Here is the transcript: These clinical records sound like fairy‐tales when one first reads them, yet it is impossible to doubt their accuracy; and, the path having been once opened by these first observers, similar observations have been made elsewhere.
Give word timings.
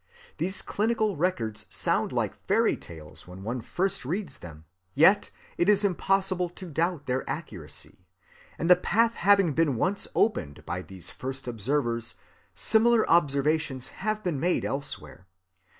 These 0.37 0.63
clinical 0.63 1.15
records 1.15 1.67
sound 1.69 2.11
like 2.11 2.47
fairy‐tales 2.47 3.27
when 3.27 3.43
one 3.43 3.61
first 3.61 4.03
reads 4.03 4.39
them, 4.39 4.65
yet 4.95 5.29
it 5.59 5.69
is 5.69 5.83
impossible 5.85 6.49
to 6.49 6.65
doubt 6.71 7.05
their 7.05 7.23
accuracy; 7.29 8.07
and, 8.57 8.67
the 8.67 8.75
path 8.75 9.13
having 9.13 9.53
been 9.53 9.75
once 9.75 10.07
opened 10.15 10.65
by 10.65 10.81
these 10.81 11.11
first 11.11 11.47
observers, 11.47 12.15
similar 12.55 13.07
observations 13.07 13.89
have 14.01 14.23
been 14.23 14.39
made 14.39 14.65
elsewhere. 14.65 15.27